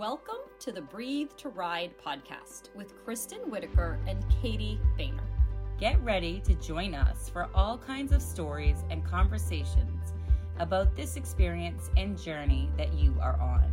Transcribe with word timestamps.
Welcome 0.00 0.48
to 0.60 0.72
the 0.72 0.80
Breathe 0.80 1.28
to 1.36 1.50
Ride 1.50 1.90
podcast 2.02 2.74
with 2.74 2.96
Kristen 3.04 3.50
Whitaker 3.50 3.98
and 4.06 4.24
Katie 4.40 4.80
Boehner. 4.96 5.28
Get 5.78 6.02
ready 6.02 6.40
to 6.46 6.54
join 6.54 6.94
us 6.94 7.28
for 7.28 7.50
all 7.54 7.76
kinds 7.76 8.10
of 8.10 8.22
stories 8.22 8.82
and 8.88 9.04
conversations 9.04 10.14
about 10.58 10.96
this 10.96 11.16
experience 11.16 11.90
and 11.98 12.18
journey 12.18 12.70
that 12.78 12.94
you 12.94 13.14
are 13.20 13.38
on. 13.42 13.70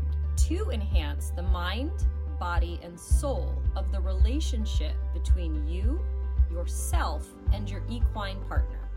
To 0.49 0.69
enhance 0.69 1.29
the 1.29 1.43
mind, 1.43 2.05
body, 2.41 2.77
and 2.83 2.99
soul 2.99 3.55
of 3.77 3.89
the 3.93 4.01
relationship 4.01 4.95
between 5.13 5.65
you, 5.65 5.97
yourself, 6.51 7.25
and 7.53 7.69
your 7.69 7.83
equine 7.89 8.41
partner. 8.49 8.89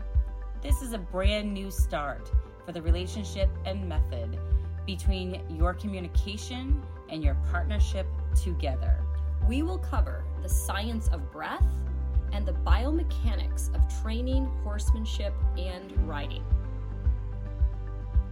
This 0.61 0.81
is 0.81 0.91
a 0.91 0.97
brand 0.97 1.53
new 1.53 1.71
start 1.71 2.29
for 2.65 2.73
the 2.73 2.81
relationship 2.81 3.49
and 3.65 3.87
method 3.87 4.37
between 4.85 5.41
your 5.49 5.73
communication 5.73 6.83
and 7.11 7.23
your 7.23 7.35
partnership 7.51 8.07
together. 8.41 9.03
We 9.47 9.63
will 9.63 9.77
cover 9.77 10.23
the 10.41 10.49
science 10.49 11.09
of 11.09 11.31
breath 11.31 11.63
and 12.31 12.45
the 12.45 12.53
biomechanics 12.53 13.73
of 13.75 14.01
training, 14.01 14.45
horsemanship, 14.63 15.33
and 15.57 15.91
riding. 16.07 16.43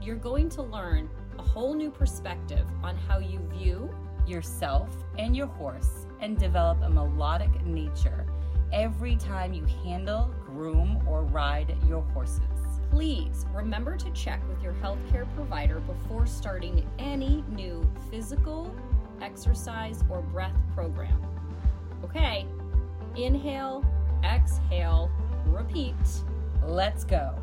You're 0.01 0.15
going 0.15 0.49
to 0.49 0.61
learn 0.61 1.09
a 1.37 1.41
whole 1.41 1.73
new 1.73 1.91
perspective 1.91 2.65
on 2.83 2.95
how 2.95 3.19
you 3.19 3.39
view 3.53 3.89
yourself 4.25 4.89
and 5.17 5.35
your 5.35 5.47
horse 5.47 6.05
and 6.21 6.37
develop 6.37 6.81
a 6.81 6.89
melodic 6.89 7.65
nature 7.65 8.25
every 8.71 9.15
time 9.15 9.53
you 9.53 9.65
handle, 9.83 10.33
groom, 10.45 11.03
or 11.07 11.23
ride 11.23 11.75
your 11.87 12.01
horses. 12.13 12.68
Please 12.89 13.45
remember 13.53 13.95
to 13.97 14.09
check 14.11 14.41
with 14.49 14.61
your 14.63 14.73
healthcare 14.73 15.27
provider 15.35 15.79
before 15.81 16.25
starting 16.25 16.85
any 16.97 17.43
new 17.49 17.87
physical, 18.09 18.75
exercise, 19.21 20.03
or 20.09 20.21
breath 20.21 20.55
program. 20.73 21.21
Okay, 22.03 22.47
inhale, 23.15 23.83
exhale, 24.23 25.11
repeat. 25.45 25.95
Let's 26.65 27.03
go. 27.03 27.35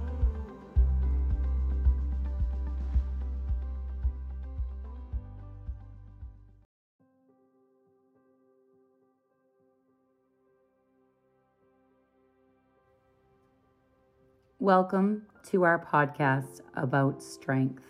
Welcome 14.66 15.22
to 15.50 15.62
our 15.62 15.78
podcast 15.78 16.60
about 16.74 17.22
strength. 17.22 17.84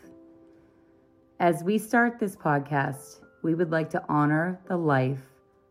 As 1.41 1.65
we 1.65 1.79
start 1.79 2.19
this 2.19 2.37
podcast, 2.37 3.21
we 3.43 3.55
would 3.55 3.71
like 3.71 3.89
to 3.93 4.05
honor 4.11 4.61
the 4.69 4.77
life 4.77 5.23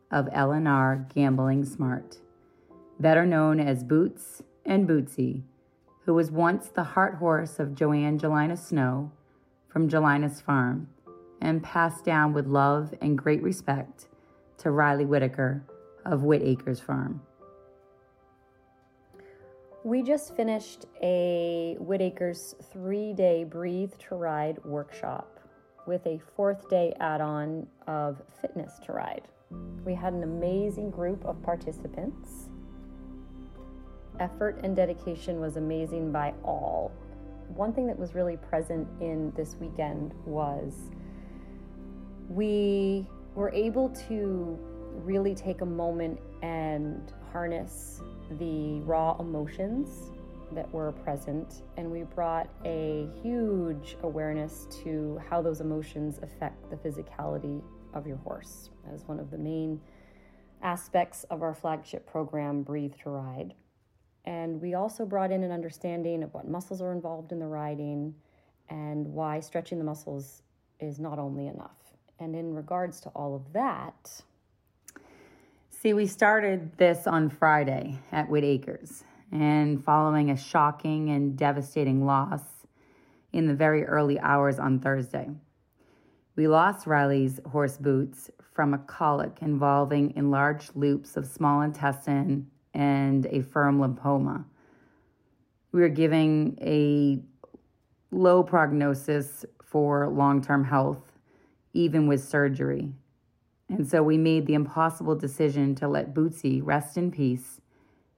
of 0.09 0.27
Eleanor 0.31 1.07
Gambling 1.13 1.63
Smart, 1.63 2.17
better 2.99 3.23
known 3.23 3.59
as 3.59 3.83
Boots 3.83 4.41
and 4.65 4.89
Bootsy, 4.89 5.43
who 6.05 6.15
was 6.15 6.31
once 6.31 6.69
the 6.69 6.83
heart 6.83 7.13
horse 7.17 7.59
of 7.59 7.75
Joanne 7.75 8.17
Jelina 8.17 8.57
Snow 8.57 9.11
from 9.67 9.87
Jelina's 9.87 10.41
farm 10.41 10.87
and 11.39 11.61
passed 11.61 12.03
down 12.03 12.33
with 12.33 12.47
love 12.47 12.95
and 12.99 13.15
great 13.15 13.43
respect 13.43 14.07
to 14.57 14.71
Riley 14.71 15.05
Whitaker 15.05 15.63
of 16.03 16.21
Whitacres 16.21 16.79
Farm. 16.81 17.21
We 19.85 20.01
just 20.01 20.35
finished 20.35 20.87
a 21.03 21.77
Whitaker's 21.79 22.55
three 22.71 23.13
day 23.13 23.43
Breathe 23.43 23.93
to 24.09 24.15
Ride 24.15 24.57
workshop 24.65 25.39
with 25.85 26.03
a 26.07 26.19
fourth 26.35 26.67
day 26.69 26.95
add 26.99 27.21
on 27.21 27.67
of 27.85 28.19
Fitness 28.41 28.79
to 28.85 28.93
Ride. 28.93 29.27
We 29.85 29.93
had 29.93 30.13
an 30.13 30.23
amazing 30.23 30.89
group 30.89 31.23
of 31.23 31.39
participants. 31.43 32.49
Effort 34.19 34.59
and 34.63 34.75
dedication 34.75 35.39
was 35.39 35.55
amazing 35.55 36.11
by 36.11 36.33
all. 36.43 36.91
One 37.49 37.71
thing 37.71 37.85
that 37.85 37.99
was 37.99 38.15
really 38.15 38.37
present 38.37 38.87
in 39.01 39.31
this 39.37 39.55
weekend 39.61 40.15
was 40.25 40.89
we 42.27 43.05
were 43.35 43.51
able 43.51 43.89
to 44.09 44.57
really 45.03 45.35
take 45.35 45.61
a 45.61 45.65
moment 45.67 46.19
and 46.41 47.13
harness 47.35 47.99
the 48.39 48.79
raw 48.85 49.13
emotions 49.19 50.13
that 50.53 50.71
were 50.71 50.93
present, 50.93 51.63
and 51.75 51.91
we 51.91 52.03
brought 52.03 52.47
a 52.63 53.09
huge 53.21 53.97
awareness 54.03 54.67
to 54.83 55.19
how 55.29 55.41
those 55.41 55.59
emotions 55.59 56.17
affect 56.23 56.69
the 56.69 56.77
physicality 56.77 57.61
of 57.93 58.07
your 58.07 58.15
horse. 58.15 58.69
That 58.85 58.93
is 58.93 59.05
one 59.05 59.19
of 59.19 59.31
the 59.31 59.37
main 59.37 59.81
aspects 60.61 61.25
of 61.25 61.41
our 61.41 61.53
flagship 61.53 62.07
program, 62.07 62.63
Breathe 62.63 62.93
to 63.03 63.09
Ride. 63.09 63.53
And 64.23 64.61
we 64.61 64.75
also 64.75 65.05
brought 65.05 65.33
in 65.33 65.43
an 65.43 65.51
understanding 65.51 66.23
of 66.23 66.33
what 66.33 66.47
muscles 66.47 66.81
are 66.81 66.93
involved 66.93 67.33
in 67.33 67.39
the 67.39 67.47
riding 67.47 68.15
and 68.69 69.05
why 69.07 69.41
stretching 69.41 69.77
the 69.77 69.83
muscles 69.83 70.41
is 70.79 70.99
not 70.99 71.19
only 71.19 71.47
enough. 71.47 71.75
And 72.17 72.33
in 72.33 72.53
regards 72.53 73.01
to 73.01 73.09
all 73.09 73.35
of 73.35 73.51
that, 73.51 74.21
See, 75.85 75.93
we 75.93 76.07
started 76.07 76.75
this 76.79 77.05
on 77.05 77.29
Friday 77.29 77.99
at 78.11 78.27
Whitacres, 78.27 79.03
and 79.31 79.83
following 79.83 80.31
a 80.31 80.35
shocking 80.35 81.11
and 81.11 81.37
devastating 81.37 82.03
loss 82.07 82.41
in 83.33 83.45
the 83.45 83.53
very 83.53 83.85
early 83.85 84.19
hours 84.19 84.57
on 84.57 84.79
Thursday. 84.79 85.29
We 86.35 86.47
lost 86.47 86.87
Riley's 86.87 87.39
horse 87.51 87.77
boots 87.77 88.31
from 88.51 88.73
a 88.73 88.79
colic 88.79 89.37
involving 89.41 90.15
enlarged 90.15 90.71
loops 90.75 91.17
of 91.17 91.27
small 91.27 91.61
intestine 91.61 92.49
and 92.73 93.27
a 93.27 93.43
firm 93.43 93.77
lymphoma. 93.77 94.43
We 95.71 95.81
were 95.81 95.89
giving 95.89 96.57
a 96.63 97.19
low 98.09 98.41
prognosis 98.41 99.45
for 99.63 100.09
long 100.09 100.41
term 100.41 100.63
health, 100.63 101.11
even 101.73 102.07
with 102.07 102.23
surgery. 102.23 102.91
And 103.69 103.87
so 103.87 104.03
we 104.03 104.17
made 104.17 104.45
the 104.45 104.53
impossible 104.53 105.15
decision 105.15 105.75
to 105.75 105.87
let 105.87 106.13
Bootsy 106.13 106.61
rest 106.63 106.97
in 106.97 107.11
peace 107.11 107.61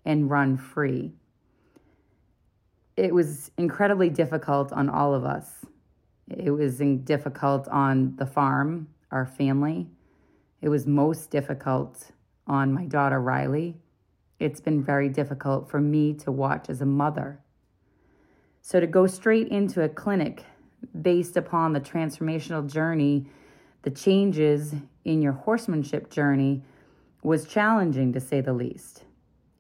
and 0.06 0.30
run 0.30 0.58
free. 0.58 1.14
It 2.96 3.14
was 3.14 3.52
incredibly 3.58 4.10
difficult 4.10 4.74
on 4.74 4.90
all 4.90 5.14
of 5.14 5.24
us. 5.24 5.66
It 6.30 6.52
was 6.52 6.78
difficult 6.78 7.68
on 7.70 8.16
the 8.18 8.26
farm, 8.26 8.90
our 9.12 9.26
family. 9.26 9.88
It 10.62 10.70
was 10.70 10.86
most 10.86 11.30
difficult 11.32 12.12
on 12.48 12.74
my 12.74 12.86
daughter 12.86 13.22
Riley. 13.22 13.78
It's 14.40 14.60
been 14.60 14.84
very 14.84 15.10
difficult 15.10 15.70
for 15.70 15.80
me 15.80 16.14
to 16.16 16.32
watch 16.32 16.70
as 16.70 16.82
a 16.82 16.86
mother. 16.86 17.40
So 18.62 18.80
to 18.80 18.88
go 18.88 19.08
straight 19.08 19.48
into 19.48 19.82
a 19.84 19.90
clinic 19.90 20.44
based 21.02 21.38
upon 21.38 21.74
the 21.74 21.80
transformational 21.80 22.70
journey, 22.70 23.28
the 23.84 23.92
changes 23.92 24.74
in 25.06 25.22
your 25.22 25.34
horsemanship 25.34 26.10
journey 26.10 26.64
was 27.24 27.48
challenging 27.48 28.14
to 28.14 28.20
say 28.20 28.42
the 28.42 28.54
least. 28.54 29.04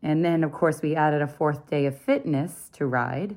And 0.03 0.23
then, 0.23 0.44
of 0.44 0.51
course, 0.51 0.81
we 0.81 0.95
added 0.95 1.22
a 1.22 1.28
fourth 1.28 1.69
day 1.69 1.85
of 1.85 1.97
fitness 1.97 2.69
to 2.73 2.85
ride, 2.85 3.35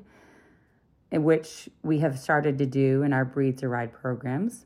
which 1.11 1.69
we 1.83 1.99
have 1.99 2.17
started 2.19 2.57
to 2.59 2.65
do 2.65 3.03
in 3.03 3.13
our 3.13 3.25
Breathe 3.25 3.57
to 3.59 3.67
Ride 3.67 3.91
programs. 3.91 4.65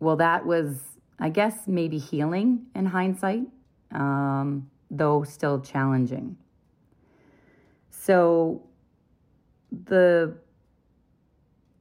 Well, 0.00 0.16
that 0.16 0.46
was, 0.46 0.80
I 1.18 1.28
guess, 1.28 1.66
maybe 1.66 1.98
healing 1.98 2.66
in 2.74 2.86
hindsight, 2.86 3.46
um, 3.92 4.70
though 4.90 5.22
still 5.24 5.60
challenging. 5.60 6.36
So, 7.90 8.62
the 9.70 10.36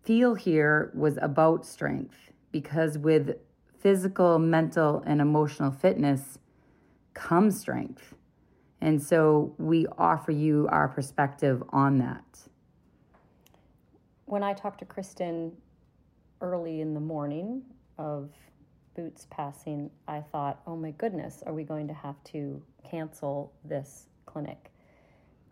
feel 0.03 0.35
here 0.35 0.91
was 0.93 1.17
about 1.21 1.65
strength 1.65 2.15
because 2.59 2.97
with 2.97 3.37
physical, 3.77 4.39
mental, 4.39 5.03
and 5.05 5.21
emotional 5.21 5.69
fitness 5.69 6.39
comes 7.13 7.59
strength. 7.59 8.15
And 8.81 8.99
so 8.99 9.53
we 9.59 9.85
offer 9.95 10.31
you 10.31 10.67
our 10.71 10.87
perspective 10.87 11.61
on 11.69 11.99
that. 11.99 12.25
When 14.25 14.41
I 14.41 14.53
talked 14.53 14.79
to 14.79 14.85
Kristen 14.85 15.51
early 16.41 16.81
in 16.81 16.95
the 16.95 16.99
morning 16.99 17.61
of 17.99 18.31
Boots 18.95 19.27
passing, 19.29 19.91
I 20.07 20.21
thought, 20.21 20.59
oh 20.65 20.75
my 20.75 20.89
goodness, 20.91 21.43
are 21.45 21.53
we 21.53 21.63
going 21.63 21.87
to 21.89 21.93
have 21.93 22.15
to 22.31 22.59
cancel 22.89 23.53
this 23.63 24.07
clinic? 24.25 24.71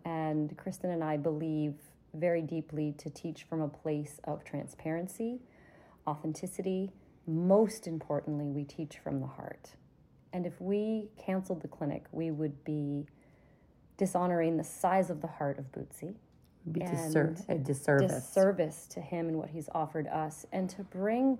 And 0.05 0.57
Kristen 0.57 0.89
and 0.89 1.03
I 1.03 1.17
believe 1.17 1.75
very 2.15 2.41
deeply 2.41 2.95
to 2.97 3.11
teach 3.11 3.43
from 3.43 3.61
a 3.61 3.67
place 3.67 4.19
of 4.23 4.43
transparency, 4.43 5.41
authenticity, 6.07 6.91
most 7.27 7.87
importantly, 7.87 8.45
we 8.45 8.63
teach 8.63 8.99
from 8.99 9.19
the 9.19 9.27
heart. 9.27 9.71
And 10.33 10.45
if 10.45 10.59
we 10.59 11.09
canceled 11.17 11.61
the 11.61 11.67
clinic, 11.67 12.05
we 12.11 12.31
would 12.31 12.63
be 12.63 13.05
dishonoring 13.97 14.57
the 14.57 14.63
size 14.63 15.09
of 15.09 15.21
the 15.21 15.27
heart 15.27 15.57
of 15.57 15.71
Bootsy. 15.71 16.15
Be 16.71 16.81
disser- 16.81 17.47
a 17.47 17.57
disservice. 17.57 18.11
Disservice 18.11 18.87
to 18.87 19.01
him 19.01 19.27
and 19.27 19.37
what 19.37 19.49
he's 19.49 19.69
offered 19.73 20.07
us. 20.07 20.45
And 20.51 20.69
to 20.71 20.83
bring 20.83 21.39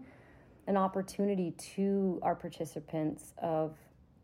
an 0.67 0.77
opportunity 0.77 1.51
to 1.75 2.19
our 2.21 2.35
participants 2.35 3.33
of 3.37 3.75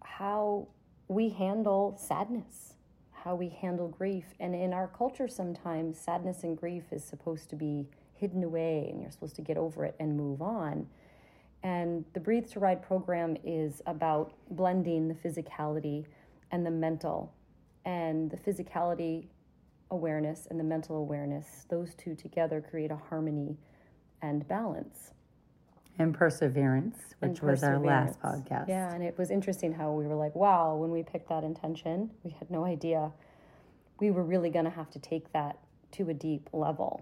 how 0.03 0.67
we 1.07 1.29
handle 1.29 1.97
sadness, 1.99 2.75
how 3.11 3.35
we 3.35 3.49
handle 3.49 3.87
grief. 3.87 4.25
And 4.39 4.55
in 4.55 4.73
our 4.73 4.87
culture, 4.87 5.27
sometimes 5.27 5.99
sadness 5.99 6.43
and 6.43 6.57
grief 6.57 6.85
is 6.91 7.03
supposed 7.03 7.49
to 7.49 7.55
be 7.55 7.87
hidden 8.21 8.43
away 8.43 8.87
and 8.89 9.01
you're 9.01 9.11
supposed 9.11 9.35
to 9.35 9.41
get 9.41 9.57
over 9.57 9.83
it 9.83 9.95
and 9.99 10.15
move 10.15 10.41
on. 10.41 10.87
And 11.63 12.05
the 12.13 12.19
Breathe 12.19 12.47
to 12.51 12.59
Ride 12.59 12.81
program 12.81 13.35
is 13.43 13.81
about 13.85 14.33
blending 14.49 15.07
the 15.09 15.13
physicality 15.13 16.05
and 16.51 16.65
the 16.65 16.71
mental. 16.71 17.33
And 17.83 18.31
the 18.31 18.37
physicality 18.37 19.25
awareness 19.89 20.47
and 20.49 20.59
the 20.59 20.63
mental 20.63 20.95
awareness, 20.95 21.65
those 21.69 21.93
two 21.95 22.15
together 22.15 22.63
create 22.67 22.91
a 22.91 22.95
harmony 22.95 23.57
and 24.21 24.47
balance. 24.47 25.11
And 25.99 26.13
perseverance, 26.13 26.97
which 27.19 27.39
and 27.39 27.49
was 27.49 27.63
our 27.63 27.77
last 27.77 28.19
podcast. 28.21 28.69
Yeah, 28.69 28.93
and 28.93 29.03
it 29.03 29.17
was 29.17 29.29
interesting 29.29 29.73
how 29.73 29.91
we 29.91 30.07
were 30.07 30.15
like, 30.15 30.33
wow, 30.35 30.75
when 30.75 30.89
we 30.89 31.03
picked 31.03 31.27
that 31.29 31.43
intention, 31.43 32.09
we 32.23 32.31
had 32.31 32.49
no 32.49 32.63
idea 32.63 33.11
we 34.01 34.11
were 34.11 34.23
really 34.23 34.49
going 34.49 34.65
to 34.65 34.71
have 34.71 34.89
to 34.89 34.99
take 34.99 35.31
that 35.31 35.59
to 35.91 36.09
a 36.09 36.13
deep 36.13 36.49
level. 36.51 37.01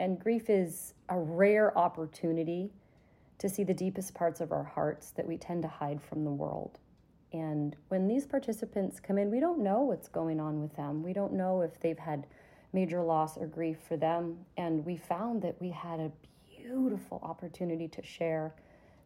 And 0.00 0.18
grief 0.18 0.48
is 0.48 0.94
a 1.10 1.18
rare 1.18 1.76
opportunity 1.76 2.72
to 3.38 3.50
see 3.50 3.64
the 3.64 3.74
deepest 3.74 4.14
parts 4.14 4.40
of 4.40 4.50
our 4.50 4.64
hearts 4.64 5.10
that 5.10 5.28
we 5.28 5.36
tend 5.36 5.60
to 5.62 5.68
hide 5.68 6.02
from 6.02 6.24
the 6.24 6.30
world. 6.30 6.78
And 7.34 7.76
when 7.88 8.08
these 8.08 8.26
participants 8.26 8.98
come 8.98 9.18
in, 9.18 9.30
we 9.30 9.40
don't 9.40 9.60
know 9.60 9.82
what's 9.82 10.08
going 10.08 10.40
on 10.40 10.62
with 10.62 10.74
them. 10.74 11.02
We 11.02 11.12
don't 11.12 11.34
know 11.34 11.60
if 11.60 11.78
they've 11.80 11.98
had 11.98 12.26
major 12.72 13.02
loss 13.02 13.36
or 13.36 13.46
grief 13.46 13.76
for 13.86 13.98
them. 13.98 14.38
And 14.56 14.84
we 14.86 14.96
found 14.96 15.42
that 15.42 15.60
we 15.60 15.68
had 15.68 16.00
a 16.00 16.10
beautiful 16.48 17.20
opportunity 17.22 17.86
to 17.88 18.02
share 18.02 18.54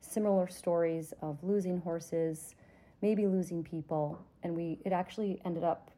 similar 0.00 0.46
stories 0.46 1.12
of 1.22 1.42
losing 1.42 1.80
horses, 1.80 2.54
maybe 3.02 3.26
losing 3.26 3.64
people, 3.64 4.24
and 4.44 4.54
we 4.54 4.78
it 4.84 4.92
actually 4.92 5.40
ended 5.44 5.64
up 5.64 5.90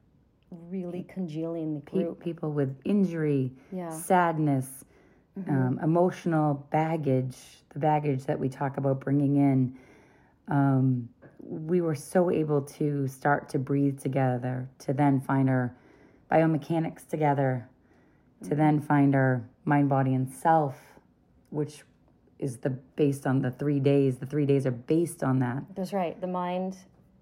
really 0.71 1.05
congealing 1.09 1.75
the 1.75 1.81
group. 1.81 2.21
People 2.21 2.51
with 2.53 2.77
injury, 2.85 3.53
yeah. 3.73 3.91
sadness, 3.91 4.85
mm-hmm. 5.39 5.51
um, 5.51 5.81
emotional 5.83 6.67
baggage, 6.71 7.37
the 7.71 7.79
baggage 7.79 8.25
that 8.25 8.39
we 8.39 8.49
talk 8.49 8.77
about 8.77 9.01
bringing 9.01 9.37
in. 9.37 9.77
Um, 10.49 11.09
we 11.41 11.81
were 11.81 11.95
so 11.95 12.31
able 12.31 12.63
to 12.63 13.07
start 13.07 13.49
to 13.51 13.59
breathe 13.59 14.01
together, 14.01 14.69
to 14.81 14.93
then 14.93 15.21
find 15.21 15.49
our 15.49 15.75
biomechanics 16.31 17.07
together, 17.07 17.69
to 18.43 18.51
mm-hmm. 18.51 18.59
then 18.59 18.81
find 18.81 19.15
our 19.15 19.49
mind, 19.65 19.89
body, 19.89 20.15
and 20.15 20.29
self 20.29 20.77
which 21.51 21.83
is 22.39 22.59
the 22.59 22.71
based 22.71 23.27
on 23.27 23.41
the 23.41 23.51
three 23.51 23.81
days. 23.81 24.19
The 24.19 24.27
three 24.27 24.47
days 24.47 24.67
are 24.67 24.71
based 24.71 25.23
on 25.23 25.39
that. 25.41 25.63
That's 25.75 25.93
right. 25.93 26.21
The 26.21 26.27
mind, 26.27 26.77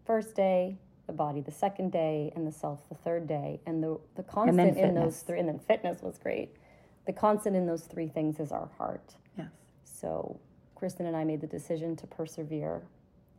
first 0.04 0.34
day, 0.34 0.76
the 1.06 1.12
body, 1.12 1.40
the 1.40 1.52
second 1.52 1.92
day, 1.92 2.32
and 2.34 2.46
the 2.46 2.52
self, 2.52 2.80
the 2.88 2.96
third 2.96 3.26
day, 3.26 3.60
and 3.66 3.82
the 3.82 3.98
the 4.16 4.22
constant 4.22 4.76
in 4.76 4.94
those 4.94 5.20
three. 5.20 5.38
And 5.38 5.48
then 5.48 5.60
fitness 5.60 6.02
was 6.02 6.18
great. 6.18 6.56
The 7.06 7.12
constant 7.12 7.54
in 7.56 7.66
those 7.66 7.84
three 7.84 8.08
things 8.08 8.40
is 8.40 8.52
our 8.52 8.70
heart. 8.78 9.14
Yes. 9.36 9.48
So, 9.84 10.38
Kristen 10.74 11.06
and 11.06 11.16
I 11.16 11.24
made 11.24 11.40
the 11.40 11.46
decision 11.46 11.96
to 11.96 12.06
persevere 12.06 12.82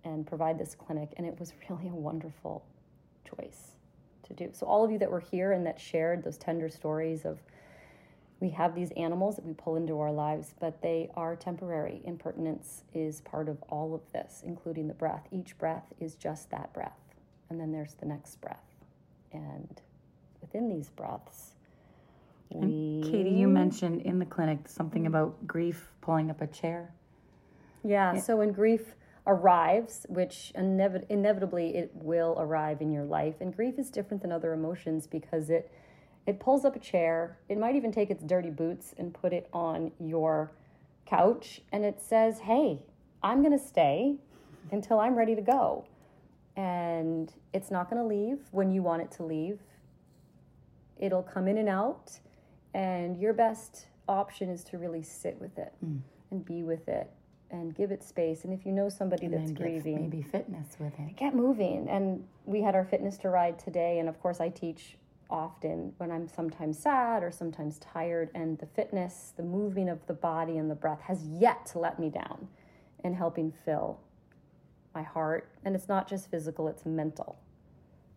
and 0.04 0.26
provide 0.26 0.60
this 0.60 0.76
clinic, 0.76 1.14
and 1.18 1.26
it 1.26 1.40
was 1.40 1.54
really 1.70 1.88
a 1.88 1.96
wonderful 1.96 2.66
choice 3.26 3.72
to 4.24 4.34
do. 4.34 4.50
So, 4.54 4.66
all 4.66 4.84
of 4.84 4.92
you 4.92 5.00
that 5.00 5.10
were 5.10 5.20
here 5.20 5.52
and 5.52 5.66
that 5.66 5.80
shared 5.80 6.24
those 6.24 6.38
tender 6.38 6.70
stories 6.70 7.26
of 7.26 7.40
we 8.40 8.50
have 8.50 8.76
these 8.76 8.92
animals 8.92 9.38
that 9.38 9.46
we 9.46 9.54
pull 9.54 9.78
into 9.78 10.00
our 10.00 10.12
lives, 10.12 10.54
but 10.60 10.82
they 10.82 11.10
are 11.16 11.36
temporary. 11.36 12.02
Impertinence 12.04 12.84
is 12.94 13.22
part 13.22 13.48
of 13.48 13.62
all 13.70 13.96
of 13.96 14.02
this, 14.12 14.44
including 14.46 14.88
the 14.88 14.94
breath. 14.94 15.26
Each 15.32 15.58
breath 15.58 15.86
is 16.00 16.16
just 16.16 16.52
that 16.52 16.74
breath. 16.74 17.00
And 17.50 17.60
then 17.60 17.72
there's 17.72 17.94
the 17.94 18.06
next 18.06 18.42
breath. 18.42 18.76
And 19.32 19.82
within 20.42 20.70
these 20.70 20.90
breaths. 20.90 21.54
And 22.52 23.04
Katie, 23.04 23.30
you 23.30 23.48
mm-hmm. 23.48 23.54
mentioned 23.54 24.02
in 24.02 24.20
the 24.20 24.26
clinic 24.26 24.68
something 24.68 25.04
mm-hmm. 25.04 25.16
about 25.16 25.48
grief 25.48 25.90
pulling 26.02 26.30
up 26.30 26.42
a 26.42 26.48
chair. 26.48 26.94
Yeah, 27.84 28.14
yeah. 28.14 28.22
so 28.22 28.38
when 28.38 28.52
grief 28.52 28.96
arrives, 29.28 30.06
which 30.10 30.52
inevit- 30.56 31.06
inevitably 31.10 31.76
it 31.76 31.92
will 31.94 32.36
arrive 32.40 32.82
in 32.82 32.92
your 32.92 33.06
life, 33.06 33.36
and 33.42 33.56
grief 33.56 33.78
is 33.78 33.90
different 33.90 34.22
than 34.22 34.32
other 34.32 34.54
emotions 34.54 35.08
because 35.08 35.50
it 35.50 35.72
it 36.26 36.40
pulls 36.40 36.66
up 36.66 36.76
a 36.76 36.80
chair. 36.80 37.38
It 37.50 37.58
might 37.58 37.76
even 37.76 37.92
take 37.92 38.10
its 38.10 38.24
dirty 38.24 38.50
boots 38.50 38.96
and 38.98 39.14
put 39.14 39.32
it 39.32 39.48
on 39.54 39.92
your 40.00 40.52
couch. 41.06 41.62
And 41.72 41.86
it 41.86 42.02
says, 42.02 42.40
Hey, 42.40 42.80
I'm 43.22 43.42
going 43.42 43.58
to 43.58 43.64
stay 43.64 44.16
until 44.72 45.00
I'm 45.00 45.16
ready 45.16 45.36
to 45.36 45.42
go. 45.42 45.86
And 46.56 47.32
it's 47.54 47.70
not 47.70 47.90
going 47.90 48.02
to 48.02 48.08
leave 48.08 48.40
when 48.52 48.72
you 48.72 48.82
want 48.82 49.02
it 49.02 49.12
to 49.14 49.24
leave. 49.24 49.60
It'll 50.98 51.24
come 51.24 51.48
in 51.48 51.58
and 51.58 51.70
out. 51.70 52.20
And 52.76 53.18
your 53.18 53.32
best 53.32 53.86
option 54.10 54.50
is 54.50 54.66
to 54.66 54.78
really 54.78 55.02
sit 55.02 55.40
with 55.40 55.58
it 55.58 55.74
mm. 55.84 56.02
and 56.30 56.44
be 56.44 56.62
with 56.62 56.90
it 56.90 57.10
and 57.50 57.74
give 57.74 57.90
it 57.90 58.04
space. 58.04 58.44
And 58.44 58.54
if 58.54 58.66
you 58.66 58.74
know 58.74 58.90
somebody 58.90 59.28
and 59.28 59.34
that's 59.34 59.54
grieving, 59.54 60.02
maybe 60.02 60.22
fitness 60.22 60.76
with 60.78 60.92
it. 61.00 61.16
Get 61.16 61.34
moving. 61.34 61.88
And 61.90 62.26
we 62.44 62.62
had 62.62 62.76
our 62.76 62.84
fitness 62.84 63.18
to 63.20 63.30
ride 63.30 63.58
today. 63.58 64.00
And 64.00 64.10
of 64.10 64.22
course, 64.22 64.42
I 64.42 64.50
teach 64.50 64.98
often 65.30 65.94
when 66.00 66.12
I'm 66.12 66.28
sometimes 66.28 66.78
sad 66.78 67.24
or 67.24 67.32
sometimes 67.32 67.80
tired, 67.80 68.30
and 68.36 68.60
the 68.60 68.66
fitness, 68.66 69.34
the 69.38 69.44
moving 69.44 69.88
of 69.88 70.06
the 70.06 70.14
body 70.14 70.58
and 70.58 70.70
the 70.70 70.76
breath 70.76 71.02
has 71.02 71.26
yet 71.26 71.66
to 71.68 71.80
let 71.80 71.98
me 71.98 72.10
down 72.10 72.50
in 73.06 73.14
helping 73.14 73.54
fill 73.64 74.02
my 74.94 75.02
heart. 75.02 75.50
And 75.64 75.76
it's 75.76 75.88
not 75.88 76.10
just 76.10 76.30
physical, 76.30 76.68
it's 76.68 76.86
mental. 76.86 77.40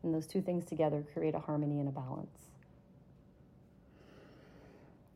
And 0.02 0.12
those 0.12 0.26
two 0.26 0.42
things 0.42 0.64
together 0.64 1.04
create 1.14 1.36
a 1.36 1.40
harmony 1.40 1.78
and 1.78 1.88
a 1.88 1.92
balance. 1.92 2.48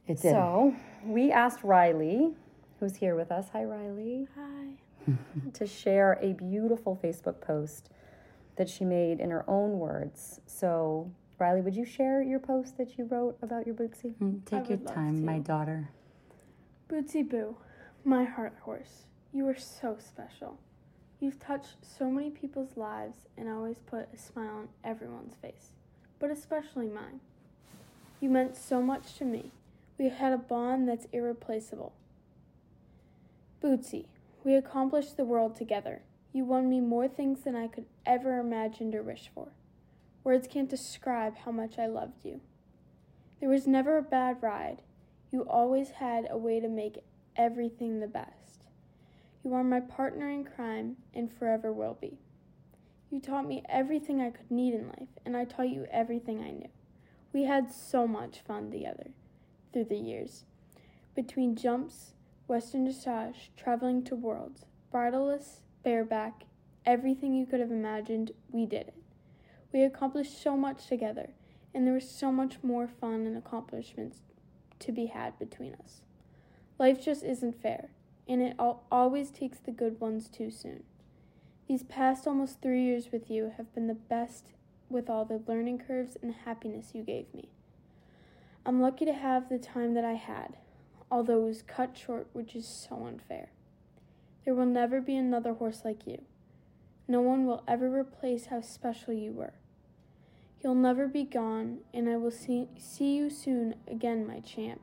It 0.06 0.20
did. 0.20 0.32
So 0.32 0.74
we 1.04 1.30
asked 1.30 1.62
Riley, 1.62 2.34
who's 2.80 2.96
here 2.96 3.14
with 3.14 3.30
us. 3.30 3.48
Hi, 3.52 3.64
Riley. 3.64 4.26
Hi. 4.36 5.14
to 5.54 5.66
share 5.66 6.18
a 6.20 6.32
beautiful 6.32 6.98
Facebook 7.02 7.40
post 7.40 7.90
that 8.56 8.68
she 8.68 8.84
made 8.84 9.20
in 9.20 9.30
her 9.30 9.44
own 9.48 9.78
words. 9.78 10.40
So 10.46 11.10
Riley, 11.38 11.60
would 11.60 11.74
you 11.74 11.84
share 11.84 12.22
your 12.22 12.38
post 12.38 12.76
that 12.78 12.96
you 12.96 13.04
wrote 13.04 13.36
about 13.42 13.66
your 13.66 13.74
Bootsy? 13.74 14.14
Mm, 14.22 14.44
take 14.44 14.68
your 14.68 14.78
time, 14.78 15.24
my 15.24 15.38
daughter. 15.38 15.90
Bootsy 16.88 17.28
Boo, 17.28 17.56
my 18.04 18.24
heart 18.24 18.54
horse, 18.62 19.06
you 19.32 19.48
are 19.48 19.56
so 19.56 19.96
special. 19.98 20.58
You've 21.18 21.40
touched 21.40 21.76
so 21.82 22.10
many 22.10 22.30
people's 22.30 22.76
lives 22.76 23.16
and 23.36 23.48
always 23.48 23.78
put 23.86 24.08
a 24.14 24.18
smile 24.18 24.56
on 24.56 24.68
everyone's 24.84 25.34
face, 25.34 25.72
but 26.18 26.30
especially 26.30 26.86
mine. 26.86 27.20
You 28.20 28.28
meant 28.30 28.56
so 28.56 28.82
much 28.82 29.14
to 29.18 29.24
me. 29.24 29.50
We 30.02 30.08
had 30.08 30.32
a 30.32 30.36
bond 30.36 30.88
that's 30.88 31.06
irreplaceable. 31.12 31.92
Bootsy, 33.62 34.06
we 34.42 34.56
accomplished 34.56 35.16
the 35.16 35.24
world 35.24 35.54
together. 35.54 36.02
You 36.32 36.44
won 36.44 36.68
me 36.68 36.80
more 36.80 37.06
things 37.06 37.44
than 37.44 37.54
I 37.54 37.68
could 37.68 37.86
ever 38.04 38.40
imagine 38.40 38.92
or 38.96 39.02
wish 39.04 39.30
for. 39.32 39.52
Words 40.24 40.48
can't 40.48 40.68
describe 40.68 41.36
how 41.36 41.52
much 41.52 41.78
I 41.78 41.86
loved 41.86 42.24
you. 42.24 42.40
There 43.38 43.48
was 43.48 43.68
never 43.68 43.96
a 43.96 44.02
bad 44.02 44.42
ride. 44.42 44.82
You 45.30 45.42
always 45.42 45.90
had 45.90 46.26
a 46.28 46.36
way 46.36 46.58
to 46.58 46.68
make 46.68 47.04
everything 47.36 48.00
the 48.00 48.08
best. 48.08 48.64
You 49.44 49.54
are 49.54 49.62
my 49.62 49.78
partner 49.78 50.28
in 50.28 50.42
crime 50.42 50.96
and 51.14 51.32
forever 51.32 51.72
will 51.72 51.96
be. 52.00 52.18
You 53.08 53.20
taught 53.20 53.46
me 53.46 53.62
everything 53.68 54.20
I 54.20 54.30
could 54.30 54.50
need 54.50 54.74
in 54.74 54.88
life, 54.88 55.10
and 55.24 55.36
I 55.36 55.44
taught 55.44 55.68
you 55.68 55.86
everything 55.92 56.42
I 56.42 56.50
knew. 56.50 56.70
We 57.32 57.44
had 57.44 57.72
so 57.72 58.08
much 58.08 58.40
fun 58.40 58.72
together 58.72 59.12
through 59.72 59.84
the 59.84 59.96
years. 59.96 60.44
Between 61.14 61.56
jumps, 61.56 62.12
Western 62.46 62.86
dressage, 62.86 63.48
traveling 63.56 64.02
to 64.04 64.14
worlds, 64.16 64.66
bridleless, 64.90 65.60
bareback, 65.82 66.44
everything 66.84 67.34
you 67.34 67.46
could 67.46 67.60
have 67.60 67.70
imagined, 67.70 68.32
we 68.50 68.66
did 68.66 68.88
it. 68.88 68.94
We 69.72 69.82
accomplished 69.82 70.42
so 70.42 70.56
much 70.56 70.86
together, 70.86 71.30
and 71.74 71.86
there 71.86 71.94
was 71.94 72.08
so 72.08 72.30
much 72.30 72.58
more 72.62 72.86
fun 72.86 73.26
and 73.26 73.36
accomplishments 73.36 74.20
to 74.80 74.92
be 74.92 75.06
had 75.06 75.38
between 75.38 75.74
us. 75.74 76.02
Life 76.78 77.02
just 77.02 77.22
isn't 77.22 77.60
fair, 77.62 77.90
and 78.28 78.42
it 78.42 78.56
always 78.58 79.30
takes 79.30 79.58
the 79.58 79.70
good 79.70 80.00
ones 80.00 80.28
too 80.28 80.50
soon. 80.50 80.82
These 81.68 81.84
past 81.84 82.26
almost 82.26 82.60
three 82.60 82.82
years 82.82 83.12
with 83.12 83.30
you 83.30 83.52
have 83.56 83.74
been 83.74 83.86
the 83.86 83.94
best 83.94 84.46
with 84.90 85.08
all 85.08 85.24
the 85.24 85.42
learning 85.46 85.78
curves 85.78 86.16
and 86.20 86.34
happiness 86.44 86.90
you 86.92 87.02
gave 87.02 87.32
me. 87.32 87.48
I'm 88.64 88.80
lucky 88.80 89.04
to 89.06 89.12
have 89.12 89.48
the 89.48 89.58
time 89.58 89.94
that 89.94 90.04
I 90.04 90.12
had, 90.12 90.56
although 91.10 91.42
it 91.42 91.46
was 91.46 91.62
cut 91.62 91.98
short, 91.98 92.28
which 92.32 92.54
is 92.54 92.66
so 92.66 93.06
unfair. 93.06 93.50
There 94.44 94.54
will 94.54 94.66
never 94.66 95.00
be 95.00 95.16
another 95.16 95.54
horse 95.54 95.82
like 95.84 96.06
you. 96.06 96.22
No 97.08 97.20
one 97.20 97.44
will 97.44 97.64
ever 97.66 97.90
replace 97.90 98.46
how 98.46 98.60
special 98.60 99.12
you 99.12 99.32
were. 99.32 99.54
You'll 100.62 100.76
never 100.76 101.08
be 101.08 101.24
gone, 101.24 101.78
and 101.92 102.08
I 102.08 102.16
will 102.16 102.30
see, 102.30 102.68
see 102.78 103.16
you 103.16 103.30
soon 103.30 103.74
again, 103.88 104.26
my 104.26 104.38
champ. 104.38 104.80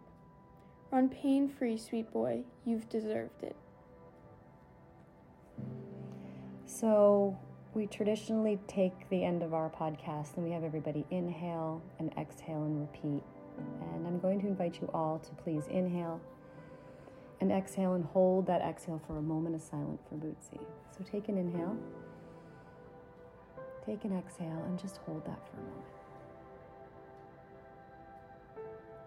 Run 0.92 1.08
pain 1.08 1.48
free, 1.48 1.78
sweet 1.78 2.12
boy. 2.12 2.44
You've 2.66 2.90
deserved 2.90 3.44
it. 3.44 3.56
So, 6.66 7.38
we 7.74 7.88
traditionally 7.88 8.60
take 8.68 9.10
the 9.10 9.24
end 9.24 9.42
of 9.42 9.54
our 9.54 9.70
podcast 9.70 10.36
and 10.36 10.46
we 10.46 10.52
have 10.52 10.64
everybody 10.64 11.06
inhale 11.12 11.82
and 12.00 12.12
exhale 12.18 12.64
and 12.64 12.82
repeat. 12.82 13.24
And 13.94 14.08
I'm 14.08 14.20
going 14.20 14.40
to 14.42 14.48
invite 14.48 14.82
you 14.82 14.90
all 14.94 15.20
to 15.20 15.32
please 15.44 15.68
inhale 15.68 16.20
and 17.42 17.52
exhale 17.52 17.94
and 17.94 18.06
hold 18.06 18.48
that 18.48 18.62
exhale 18.62 19.02
for 19.08 19.18
a 19.18 19.22
moment 19.22 19.56
of 19.56 19.62
silence 19.62 20.02
for 20.10 20.16
Bootsy. 20.16 20.60
So 20.98 21.04
take 21.10 21.30
an 21.30 21.38
inhale, 21.38 21.78
take 23.86 24.04
an 24.04 24.18
exhale, 24.18 24.64
and 24.68 24.78
just 24.80 24.98
hold 25.06 25.26
that 25.26 25.40
for 25.50 25.58
a 25.58 25.62
moment. 25.62 25.86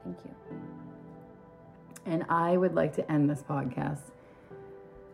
Thank 0.05 0.19
you. 0.25 0.35
And 2.07 2.25
I 2.29 2.57
would 2.57 2.75
like 2.75 2.95
to 2.97 3.13
end 3.13 3.31
this 3.31 3.43
podcast 3.43 4.01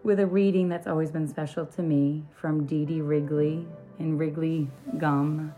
with 0.02 0.20
a 0.20 0.26
reading 0.26 0.68
that's 0.68 0.86
always 0.86 1.10
been 1.10 1.28
special 1.28 1.66
to 1.66 1.82
me 1.82 2.24
from 2.34 2.64
Dee 2.64 2.86
Dee 2.86 3.00
Wrigley 3.00 3.66
in 3.98 4.16
Wrigley 4.16 4.68
Gum. 4.96 5.52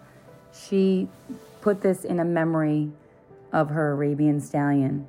She 0.53 1.09
put 1.61 1.83
this 1.83 2.05
in 2.05 2.19
a 2.21 2.25
memory 2.25 2.91
of 3.53 3.71
her 3.71 3.93
Arabian 3.93 4.41
stallion. 4.41 5.07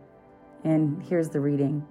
And 0.63 1.03
here's 1.03 1.29
the 1.29 1.39
reading 1.39 1.85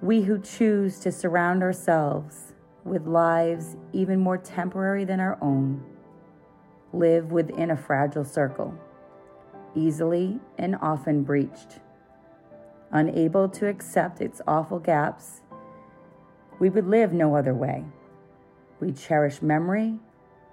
We 0.00 0.22
who 0.22 0.38
choose 0.38 0.98
to 1.00 1.12
surround 1.12 1.62
ourselves 1.62 2.52
with 2.84 3.06
lives 3.06 3.76
even 3.92 4.20
more 4.20 4.38
temporary 4.38 5.04
than 5.04 5.20
our 5.20 5.38
own 5.40 5.82
live 6.94 7.32
within 7.32 7.70
a 7.70 7.76
fragile 7.76 8.24
circle, 8.24 8.74
easily 9.74 10.38
and 10.58 10.76
often 10.80 11.22
breached. 11.22 11.80
Unable 12.92 13.48
to 13.48 13.66
accept 13.66 14.20
its 14.20 14.40
awful 14.46 14.78
gaps, 14.78 15.42
we 16.60 16.70
would 16.70 16.86
live 16.86 17.12
no 17.12 17.34
other 17.34 17.54
way. 17.54 17.84
We 18.80 18.92
cherish 18.92 19.42
memory 19.42 19.98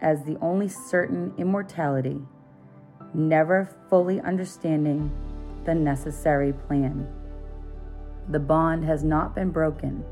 as 0.01 0.23
the 0.23 0.37
only 0.41 0.67
certain 0.67 1.33
immortality, 1.37 2.21
never 3.13 3.69
fully 3.89 4.19
understanding 4.21 5.11
the 5.65 5.75
necessary 5.75 6.53
plan. 6.53 7.07
The 8.29 8.39
bond 8.39 8.85
has 8.85 9.03
not 9.03 9.35
been 9.35 9.51
broken, 9.51 10.03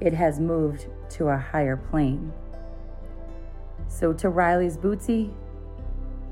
it 0.00 0.14
has 0.14 0.40
moved 0.40 0.86
to 1.10 1.28
a 1.28 1.36
higher 1.36 1.76
plane. 1.76 2.32
So, 3.88 4.12
to 4.14 4.28
Riley's 4.28 4.76
Bootsy, 4.76 5.32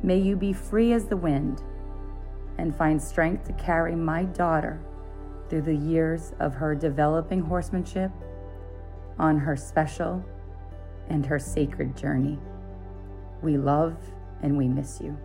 may 0.03 0.19
you 0.19 0.37
be 0.37 0.53
free 0.53 0.93
as 0.93 1.07
the 1.07 1.17
wind 1.17 1.63
and 2.57 2.75
find 2.75 3.03
strength 3.03 3.45
to 3.47 3.53
carry 3.55 3.95
my 3.95 4.25
daughter 4.25 4.81
through 5.49 5.63
the 5.63 5.75
years 5.75 6.33
of 6.41 6.55
her 6.55 6.75
developing 6.75 7.41
horsemanship 7.41 8.11
on 9.19 9.39
her 9.39 9.57
special 9.57 10.25
and 11.09 11.25
her 11.27 11.39
sacred 11.39 11.97
journey. 11.97 12.39
We 13.43 13.57
love 13.57 13.97
and 14.43 14.57
we 14.57 14.69
miss 14.69 15.01
you. 15.01 15.19